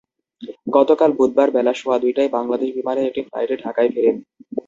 গতকাল 0.67 1.09
বুধবার 1.19 1.49
বেলা 1.55 1.73
সোয়া 1.73 1.97
দুইটায় 2.03 2.29
বাংলাদেশ 2.29 2.69
বিমানের 2.77 3.07
একটি 3.09 3.21
ফ্লাইটে 3.27 3.55
ঢাকায় 3.63 3.89
ফেরেন। 3.93 4.17